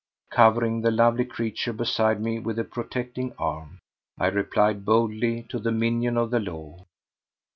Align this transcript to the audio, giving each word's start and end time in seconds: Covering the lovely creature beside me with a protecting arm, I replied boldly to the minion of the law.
Covering 0.31 0.81
the 0.81 0.89
lovely 0.89 1.25
creature 1.25 1.73
beside 1.73 2.19
me 2.19 2.39
with 2.39 2.57
a 2.57 2.63
protecting 2.63 3.33
arm, 3.37 3.81
I 4.17 4.29
replied 4.29 4.83
boldly 4.83 5.43
to 5.49 5.59
the 5.59 5.71
minion 5.71 6.17
of 6.17 6.31
the 6.31 6.39
law. 6.39 6.87